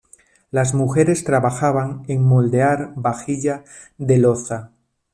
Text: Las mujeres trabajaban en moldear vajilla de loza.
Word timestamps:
Las 0.49 0.73
mujeres 0.73 1.23
trabajaban 1.25 2.01
en 2.07 2.23
moldear 2.23 2.91
vajilla 2.95 3.63
de 3.99 4.17
loza. 4.17 4.71